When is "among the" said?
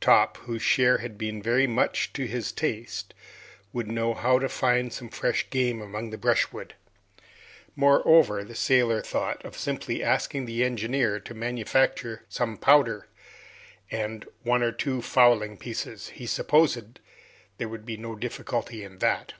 5.80-6.18